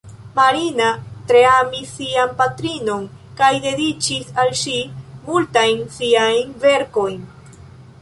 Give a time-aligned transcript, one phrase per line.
[0.37, 0.87] Marina
[1.31, 3.05] tre amis sian patrinon
[3.43, 4.77] kaj dediĉis al ŝi
[5.29, 7.25] multajn siajn verkojn.